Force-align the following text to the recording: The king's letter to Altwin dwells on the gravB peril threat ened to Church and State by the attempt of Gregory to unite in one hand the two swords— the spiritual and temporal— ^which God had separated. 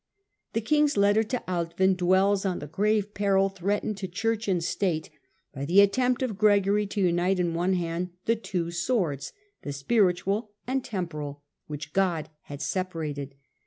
The 0.53 0.61
king's 0.61 0.97
letter 0.97 1.21
to 1.25 1.43
Altwin 1.47 1.95
dwells 1.95 2.43
on 2.43 2.57
the 2.57 2.65
gravB 2.67 3.13
peril 3.13 3.49
threat 3.49 3.83
ened 3.83 3.97
to 3.97 4.07
Church 4.07 4.47
and 4.47 4.63
State 4.63 5.11
by 5.53 5.63
the 5.63 5.79
attempt 5.79 6.23
of 6.23 6.39
Gregory 6.39 6.87
to 6.87 7.01
unite 7.01 7.39
in 7.39 7.53
one 7.53 7.73
hand 7.73 8.09
the 8.25 8.35
two 8.35 8.71
swords— 8.71 9.31
the 9.61 9.71
spiritual 9.71 10.53
and 10.65 10.83
temporal— 10.83 11.43
^which 11.69 11.93
God 11.93 12.29
had 12.45 12.63
separated. 12.63 13.35